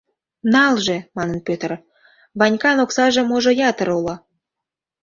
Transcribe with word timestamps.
—Налже,— 0.53 0.97
манын 1.15 1.39
Пӧтыр,— 1.47 1.71
Ванькан 2.39 2.77
оксаже-можо 2.83 3.51
ятыр 3.69 3.89
уло. 3.97 4.15